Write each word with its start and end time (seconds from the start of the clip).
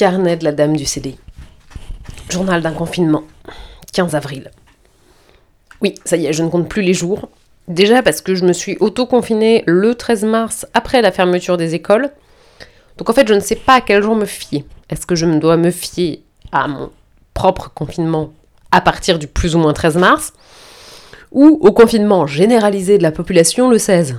Carnet 0.00 0.38
de 0.38 0.44
la 0.44 0.52
dame 0.52 0.78
du 0.78 0.86
CDI. 0.86 1.18
Journal 2.30 2.62
d'un 2.62 2.72
confinement. 2.72 3.24
15 3.92 4.14
avril. 4.14 4.50
Oui, 5.82 5.94
ça 6.06 6.16
y 6.16 6.24
est, 6.24 6.32
je 6.32 6.42
ne 6.42 6.48
compte 6.48 6.70
plus 6.70 6.80
les 6.80 6.94
jours. 6.94 7.28
Déjà 7.68 8.02
parce 8.02 8.22
que 8.22 8.34
je 8.34 8.46
me 8.46 8.54
suis 8.54 8.78
auto-confinée 8.80 9.62
le 9.66 9.94
13 9.94 10.24
mars 10.24 10.66
après 10.72 11.02
la 11.02 11.12
fermeture 11.12 11.58
des 11.58 11.74
écoles. 11.74 12.08
Donc 12.96 13.10
en 13.10 13.12
fait, 13.12 13.28
je 13.28 13.34
ne 13.34 13.40
sais 13.40 13.56
pas 13.56 13.74
à 13.74 13.80
quel 13.82 14.02
jour 14.02 14.16
me 14.16 14.24
fier. 14.24 14.64
Est-ce 14.88 15.04
que 15.04 15.14
je 15.14 15.26
me 15.26 15.38
dois 15.38 15.58
me 15.58 15.70
fier 15.70 16.22
à 16.50 16.66
mon 16.66 16.90
propre 17.34 17.70
confinement 17.74 18.32
à 18.72 18.80
partir 18.80 19.18
du 19.18 19.26
plus 19.26 19.54
ou 19.54 19.58
moins 19.58 19.74
13 19.74 19.98
mars 19.98 20.32
ou 21.30 21.58
au 21.60 21.72
confinement 21.72 22.26
généralisé 22.26 22.96
de 22.96 23.02
la 23.02 23.12
population 23.12 23.68
le 23.68 23.76
16 23.76 24.18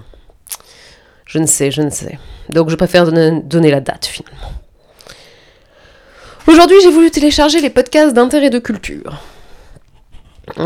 Je 1.25 1.39
ne 1.39 1.47
sais, 1.47 1.71
je 1.71 1.81
ne 1.81 1.89
sais. 1.89 2.19
Donc 2.49 2.69
je 2.69 2.75
préfère 2.75 3.05
donner, 3.05 3.41
donner 3.41 3.71
la 3.71 3.81
date 3.81 4.05
finalement. 4.05 4.60
Aujourd'hui, 6.51 6.75
j'ai 6.83 6.91
voulu 6.91 7.09
télécharger 7.09 7.61
les 7.61 7.69
podcasts 7.69 8.13
d'intérêt 8.13 8.49
de 8.49 8.59
culture. 8.59 9.21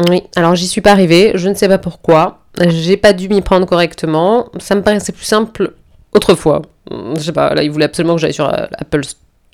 Oui, 0.10 0.24
alors 0.36 0.56
j'y 0.56 0.68
suis 0.68 0.82
pas 0.82 0.90
arrivée, 0.90 1.34
je 1.36 1.48
ne 1.48 1.54
sais 1.54 1.68
pas 1.68 1.78
pourquoi. 1.78 2.40
J'ai 2.60 2.98
pas 2.98 3.14
dû 3.14 3.30
m'y 3.30 3.42
prendre 3.42 3.68
correctement. 3.68 4.50
Ça 4.58 4.74
me 4.74 4.82
paraissait 4.82 5.12
plus 5.12 5.26
simple 5.26 5.76
autrefois. 6.12 6.64
Je 6.90 7.22
sais 7.22 7.32
pas, 7.32 7.54
là, 7.54 7.62
il 7.62 7.70
voulait 7.70 7.86
absolument 7.86 8.16
que 8.16 8.22
j'aille 8.22 8.34
sur 8.34 8.52
euh, 8.52 8.66
Apple 8.80 9.02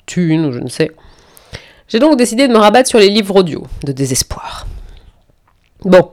Tune 0.06 0.46
ou 0.46 0.52
je 0.52 0.60
ne 0.60 0.68
sais. 0.68 0.92
J'ai 1.86 1.98
donc 1.98 2.16
décidé 2.16 2.48
de 2.48 2.52
me 2.54 2.58
rabattre 2.58 2.88
sur 2.88 2.98
les 2.98 3.10
livres 3.10 3.36
audio 3.36 3.66
de 3.84 3.92
désespoir. 3.92 4.66
Bon, 5.84 6.12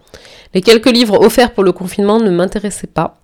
les 0.53 0.59
quelques 0.59 0.91
livres 0.91 1.17
offerts 1.21 1.53
pour 1.53 1.63
le 1.63 1.71
confinement 1.71 2.19
ne 2.19 2.29
m'intéressaient 2.29 2.87
pas. 2.87 3.21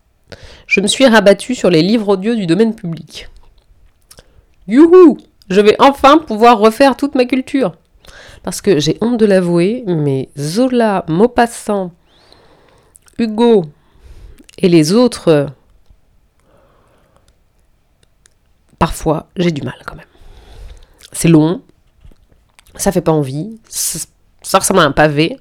Je 0.66 0.80
me 0.80 0.88
suis 0.88 1.06
rabattue 1.06 1.56
sur 1.56 1.70
les 1.70 1.82
livres 1.82 2.08
audio 2.08 2.36
du 2.36 2.46
domaine 2.46 2.74
public. 2.74 3.28
Youhou 4.70 5.18
Je 5.50 5.62
vais 5.62 5.76
enfin 5.80 6.18
pouvoir 6.18 6.60
refaire 6.60 6.98
toute 6.98 7.16
ma 7.16 7.26
culture. 7.26 7.76
Parce 8.44 8.62
que 8.62 8.80
j'ai 8.80 8.98
honte 9.02 9.20
de 9.20 9.26
l'avouer, 9.26 9.84
mais 9.88 10.30
Zola, 10.38 11.04
Maupassant, 11.08 11.92
Hugo 13.18 13.66
et 14.58 14.70
les 14.70 14.94
autres, 14.94 15.48
parfois 18.78 19.28
j'ai 19.36 19.52
du 19.52 19.64
mal 19.64 19.76
quand 19.86 19.96
même. 19.96 20.06
C'est 21.12 21.28
long, 21.28 21.62
ça 22.76 22.92
fait 22.92 23.02
pas 23.02 23.12
envie, 23.12 23.60
ça 23.68 24.60
ressemble 24.60 24.82
à 24.82 24.84
un 24.84 24.92
pavé. 24.92 25.40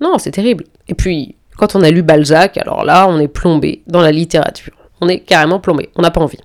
Non, 0.00 0.18
c'est 0.18 0.30
terrible. 0.30 0.64
Et 0.86 0.94
puis, 0.94 1.36
quand 1.56 1.74
on 1.74 1.82
a 1.82 1.90
lu 1.90 2.02
Balzac, 2.02 2.56
alors 2.56 2.84
là, 2.84 3.08
on 3.08 3.18
est 3.18 3.28
plombé 3.28 3.82
dans 3.86 4.00
la 4.00 4.12
littérature. 4.12 4.72
On 5.00 5.08
est 5.08 5.20
carrément 5.20 5.60
plombé, 5.60 5.90
on 5.96 6.02
n'a 6.02 6.10
pas 6.10 6.20
envie. 6.20 6.38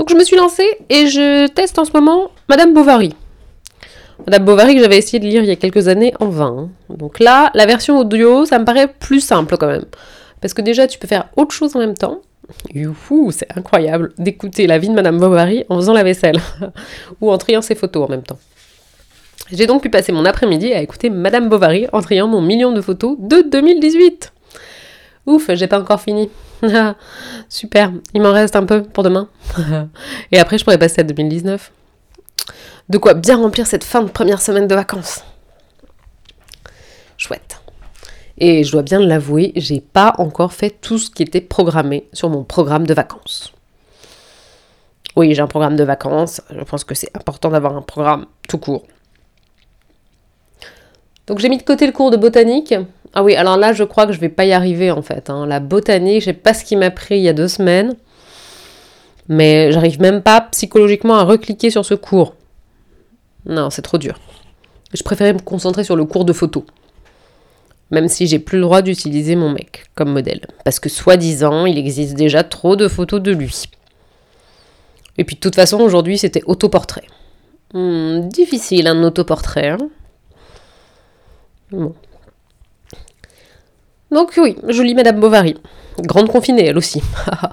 Donc 0.00 0.08
je 0.08 0.14
me 0.14 0.24
suis 0.24 0.36
lancée 0.36 0.66
et 0.88 1.08
je 1.08 1.46
teste 1.48 1.78
en 1.78 1.84
ce 1.84 1.92
moment 1.92 2.30
Madame 2.48 2.72
Bovary. 2.72 3.14
Madame 4.26 4.46
Bovary 4.46 4.74
que 4.74 4.80
j'avais 4.80 4.96
essayé 4.96 5.18
de 5.18 5.26
lire 5.26 5.42
il 5.42 5.48
y 5.48 5.52
a 5.52 5.56
quelques 5.56 5.88
années 5.88 6.14
en 6.20 6.30
vain. 6.30 6.70
Donc 6.88 7.20
là, 7.20 7.50
la 7.52 7.66
version 7.66 7.98
audio, 7.98 8.46
ça 8.46 8.58
me 8.58 8.64
paraît 8.64 8.88
plus 8.88 9.20
simple 9.20 9.58
quand 9.58 9.66
même. 9.66 9.84
Parce 10.40 10.54
que 10.54 10.62
déjà, 10.62 10.86
tu 10.86 10.98
peux 10.98 11.06
faire 11.06 11.28
autre 11.36 11.54
chose 11.54 11.76
en 11.76 11.80
même 11.80 11.98
temps. 11.98 12.22
C'est 13.30 13.54
incroyable 13.54 14.14
d'écouter 14.16 14.66
la 14.66 14.78
vie 14.78 14.88
de 14.88 14.94
Madame 14.94 15.18
Bovary 15.18 15.66
en 15.68 15.76
faisant 15.76 15.92
la 15.92 16.02
vaisselle. 16.02 16.40
Ou 17.20 17.30
en 17.30 17.36
triant 17.36 17.60
ses 17.60 17.74
photos 17.74 18.06
en 18.06 18.08
même 18.08 18.22
temps. 18.22 18.38
J'ai 19.52 19.66
donc 19.66 19.82
pu 19.82 19.90
passer 19.90 20.12
mon 20.12 20.24
après-midi 20.24 20.72
à 20.72 20.80
écouter 20.80 21.10
Madame 21.10 21.50
Bovary 21.50 21.88
en 21.92 22.00
triant 22.00 22.26
mon 22.26 22.40
million 22.40 22.72
de 22.72 22.80
photos 22.80 23.18
de 23.18 23.42
2018. 23.46 24.32
Ouf, 25.26 25.50
j'ai 25.52 25.66
pas 25.66 25.80
encore 25.80 26.00
fini. 26.00 26.30
Super, 27.48 27.92
il 28.14 28.22
m'en 28.22 28.32
reste 28.32 28.56
un 28.56 28.64
peu 28.64 28.82
pour 28.82 29.04
demain. 29.04 29.28
Et 30.32 30.38
après, 30.38 30.58
je 30.58 30.64
pourrais 30.64 30.78
passer 30.78 31.00
à 31.00 31.04
2019. 31.04 31.72
De 32.88 32.98
quoi 32.98 33.14
bien 33.14 33.36
remplir 33.36 33.66
cette 33.66 33.84
fin 33.84 34.02
de 34.02 34.10
première 34.10 34.42
semaine 34.42 34.66
de 34.66 34.74
vacances. 34.74 35.24
Chouette. 37.16 37.60
Et 38.38 38.64
je 38.64 38.72
dois 38.72 38.82
bien 38.82 38.98
l'avouer, 38.98 39.52
j'ai 39.54 39.80
pas 39.80 40.14
encore 40.18 40.54
fait 40.54 40.70
tout 40.70 40.98
ce 40.98 41.10
qui 41.10 41.22
était 41.22 41.42
programmé 41.42 42.08
sur 42.12 42.30
mon 42.30 42.42
programme 42.42 42.86
de 42.86 42.94
vacances. 42.94 43.52
Oui, 45.16 45.34
j'ai 45.34 45.42
un 45.42 45.46
programme 45.46 45.76
de 45.76 45.84
vacances. 45.84 46.40
Je 46.50 46.62
pense 46.62 46.84
que 46.84 46.94
c'est 46.94 47.14
important 47.14 47.50
d'avoir 47.50 47.76
un 47.76 47.82
programme 47.82 48.26
tout 48.48 48.58
court. 48.58 48.86
Donc 51.26 51.38
j'ai 51.38 51.48
mis 51.48 51.58
de 51.58 51.62
côté 51.62 51.86
le 51.86 51.92
cours 51.92 52.10
de 52.10 52.16
botanique. 52.16 52.74
Ah 53.12 53.22
oui, 53.24 53.34
alors 53.34 53.56
là, 53.56 53.72
je 53.72 53.82
crois 53.82 54.06
que 54.06 54.12
je 54.12 54.20
vais 54.20 54.28
pas 54.28 54.44
y 54.44 54.52
arriver 54.52 54.90
en 54.90 55.02
fait. 55.02 55.30
Hein. 55.30 55.46
La 55.46 55.60
botanique, 55.60 56.20
je 56.20 56.26
sais 56.26 56.32
pas 56.32 56.54
ce 56.54 56.64
qui 56.64 56.76
m'a 56.76 56.90
pris 56.90 57.16
il 57.16 57.22
y 57.22 57.28
a 57.28 57.32
deux 57.32 57.48
semaines. 57.48 57.96
Mais 59.28 59.72
j'arrive 59.72 60.00
même 60.00 60.22
pas 60.22 60.40
psychologiquement 60.52 61.14
à 61.16 61.24
recliquer 61.24 61.70
sur 61.70 61.84
ce 61.84 61.94
cours. 61.94 62.34
Non, 63.46 63.70
c'est 63.70 63.82
trop 63.82 63.98
dur. 63.98 64.18
Je 64.92 65.02
préférais 65.02 65.32
me 65.32 65.38
concentrer 65.38 65.84
sur 65.84 65.96
le 65.96 66.04
cours 66.04 66.24
de 66.24 66.32
photo. 66.32 66.64
Même 67.90 68.08
si 68.08 68.26
j'ai 68.26 68.38
plus 68.38 68.58
le 68.58 68.62
droit 68.62 68.82
d'utiliser 68.82 69.36
mon 69.36 69.50
mec 69.50 69.86
comme 69.94 70.12
modèle. 70.12 70.46
Parce 70.64 70.78
que 70.78 70.88
soi-disant, 70.88 71.66
il 71.66 71.78
existe 71.78 72.14
déjà 72.14 72.44
trop 72.44 72.76
de 72.76 72.88
photos 72.88 73.20
de 73.20 73.32
lui. 73.32 73.68
Et 75.18 75.24
puis 75.24 75.36
de 75.36 75.40
toute 75.40 75.56
façon, 75.56 75.78
aujourd'hui, 75.80 76.18
c'était 76.18 76.42
autoportrait. 76.46 77.06
Hmm, 77.72 78.28
difficile 78.28 78.86
un 78.86 79.02
autoportrait. 79.02 79.68
Hein 79.68 79.90
bon. 81.70 81.94
Donc 84.10 84.32
oui, 84.36 84.56
je 84.68 84.82
lis 84.82 84.94
Madame 84.94 85.20
Bovary. 85.20 85.56
Grande 86.00 86.28
confinée, 86.28 86.66
elle 86.66 86.78
aussi. 86.78 87.02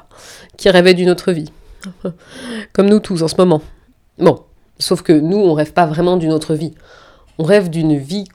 qui 0.58 0.70
rêvait 0.70 0.94
d'une 0.94 1.10
autre 1.10 1.32
vie. 1.32 1.52
Comme 2.74 2.90
nous 2.90 3.00
tous 3.00 3.22
en 3.22 3.28
ce 3.28 3.36
moment. 3.38 3.62
Bon, 4.18 4.44
sauf 4.80 5.02
que 5.02 5.14
nous, 5.14 5.38
on 5.38 5.54
rêve 5.54 5.74
pas 5.74 5.86
vraiment 5.86 6.18
d'une 6.18 6.32
autre 6.32 6.56
vie. 6.56 6.74
On 7.38 7.44
rêve 7.44 7.70
d'une 7.70 7.98
vie 7.98 8.26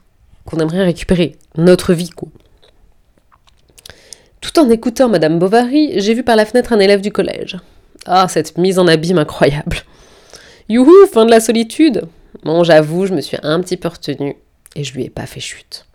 qu'on 0.45 0.57
aimerait 0.57 0.83
récupérer. 0.83 1.35
Notre 1.57 1.93
vie, 1.93 2.09
quoi. 2.09 2.29
Tout 4.39 4.59
en 4.59 4.69
écoutant 4.69 5.09
Madame 5.09 5.39
Bovary, 5.39 5.93
j'ai 5.99 6.13
vu 6.13 6.23
par 6.23 6.35
la 6.35 6.45
fenêtre 6.45 6.73
un 6.73 6.79
élève 6.79 7.01
du 7.01 7.11
collège. 7.11 7.57
Ah, 8.05 8.27
cette 8.27 8.57
mise 8.57 8.79
en 8.79 8.87
abîme 8.87 9.17
incroyable. 9.17 9.77
Youhou, 10.69 10.91
fin 11.11 11.25
de 11.25 11.31
la 11.31 11.39
solitude 11.39 12.03
Bon, 12.43 12.63
j'avoue, 12.63 13.05
je 13.05 13.13
me 13.13 13.21
suis 13.21 13.37
un 13.41 13.61
petit 13.61 13.77
peu 13.77 13.87
retenue 13.87 14.35
et 14.75 14.83
je 14.83 14.93
lui 14.93 15.05
ai 15.05 15.09
pas 15.09 15.25
fait 15.25 15.39
chute. 15.39 15.85